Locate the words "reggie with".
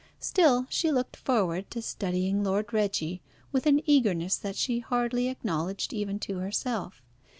2.73-3.67